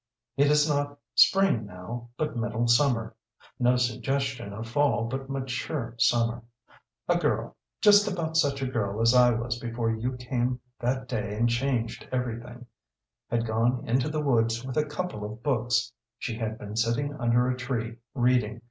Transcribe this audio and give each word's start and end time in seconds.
It 0.35 0.47
is 0.49 0.67
not 0.67 0.97
spring 1.13 1.63
now, 1.67 2.09
but 2.17 2.35
middle 2.35 2.65
summer; 2.67 3.15
no 3.59 3.75
suggestion 3.75 4.51
of 4.51 4.67
fall, 4.67 5.03
but 5.05 5.29
mature 5.29 5.93
summer. 5.99 6.41
A 7.07 7.19
girl 7.19 7.55
just 7.81 8.07
about 8.11 8.35
such 8.35 8.63
a 8.63 8.67
girl 8.67 8.99
as 8.99 9.13
I 9.13 9.29
was 9.29 9.59
before 9.59 9.91
you 9.91 10.13
came 10.13 10.59
that 10.79 11.07
day 11.07 11.35
and 11.37 11.47
changed 11.47 12.07
everything 12.11 12.65
had 13.29 13.45
gone 13.45 13.87
into 13.87 14.09
the 14.09 14.21
woods 14.21 14.65
with 14.65 14.75
a 14.75 14.85
couple 14.87 15.23
of 15.23 15.43
books. 15.43 15.93
She 16.17 16.35
had 16.35 16.57
been 16.57 16.75
sitting 16.75 17.13
under 17.17 17.47
a 17.47 17.55
tree, 17.55 17.97
reading. 18.15 18.59